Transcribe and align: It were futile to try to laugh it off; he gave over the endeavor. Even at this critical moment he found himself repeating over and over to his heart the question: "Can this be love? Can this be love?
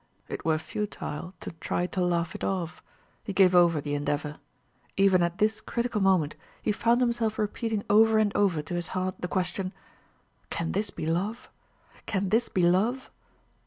It 0.27 0.43
were 0.43 0.57
futile 0.57 1.35
to 1.41 1.51
try 1.51 1.85
to 1.85 2.01
laugh 2.03 2.33
it 2.33 2.43
off; 2.43 2.81
he 3.23 3.33
gave 3.33 3.53
over 3.53 3.79
the 3.79 3.93
endeavor. 3.93 4.39
Even 4.97 5.21
at 5.21 5.37
this 5.37 5.61
critical 5.61 6.01
moment 6.01 6.35
he 6.59 6.71
found 6.71 7.01
himself 7.01 7.37
repeating 7.37 7.83
over 7.87 8.17
and 8.17 8.35
over 8.35 8.63
to 8.63 8.73
his 8.73 8.87
heart 8.97 9.21
the 9.21 9.27
question: 9.27 9.73
"Can 10.49 10.71
this 10.71 10.89
be 10.89 11.05
love? 11.05 11.51
Can 12.07 12.29
this 12.29 12.49
be 12.49 12.63
love? 12.63 13.11